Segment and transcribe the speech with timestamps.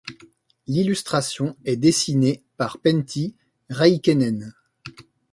[0.65, 3.35] L'illustration est dessinée par Penti
[3.69, 4.51] Rahikainen.